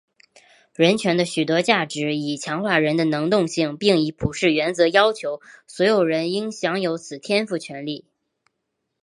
[0.73, 8.03] 人权的许多价值以强化人的能动性并以普世原则要求所有人应享有此天赋权利。